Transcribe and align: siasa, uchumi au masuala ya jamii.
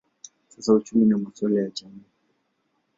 siasa, 0.47 0.73
uchumi 0.73 1.11
au 1.13 1.19
masuala 1.19 1.61
ya 1.61 1.69
jamii. 1.69 2.03